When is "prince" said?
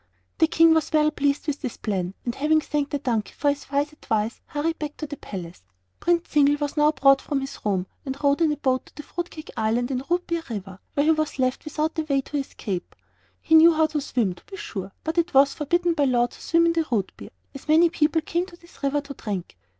5.99-6.27